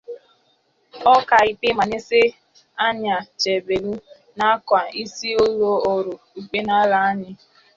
Ọkaikpe 1.13 1.67
Manasseh 1.77 2.31
Anyachebelụ 2.85 3.91
nakwa 4.37 4.79
isi 5.01 5.29
ụlọ 5.45 5.71
ọrụ 5.93 6.13
ikpe 6.39 6.59
n'ala 6.67 6.97
anyị 7.09 7.31